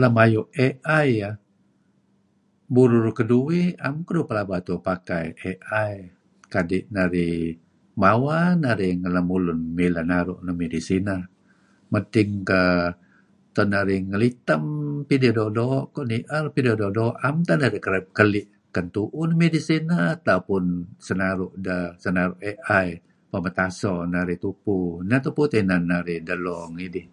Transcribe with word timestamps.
Lem 0.00 0.14
ayu' 0.24 0.50
iih 0.66 1.32
burur 2.74 3.06
keduih 3.18 3.66
naem 3.80 3.94
keduh 4.06 4.26
pakai 4.88 5.24
AI 5.50 5.92
kadi' 6.52 6.88
marih 6.94 7.46
mawa 8.00 8.38
ngen 8.60 9.12
lemulun 9.16 9.60
mileh 9.78 10.04
naru' 10.12 10.38
midih 10.60 10.82
dineh 10.88 11.22
madting 11.92 12.32
narih 13.74 14.00
ngeliteh 14.10 14.62
idih 15.14 15.32
doo'-doo', 15.38 15.88
nier 16.10 16.44
peh 16.52 16.60
idih 16.62 16.74
doo'-doo' 16.80 17.16
naem 17.16 17.36
teh 17.46 17.56
narih 17.62 17.82
kereb 17.86 18.04
keli' 18.18 18.44
ken 18.74 18.86
tuuh 18.94 19.26
midih 19.40 19.64
sineh 19.68 20.00
atau 20.16 20.58
sinru' 21.06 22.36
AI 22.50 22.86
peh 23.30 23.40
metaso 23.44 23.92
narih 24.12 24.38
tupu. 24.44 24.76
Neh 25.08 25.20
tupu 25.24 25.42
inan 25.60 25.82
narih 25.90 26.18
delo 26.28 26.58
ngidih. 26.74 27.06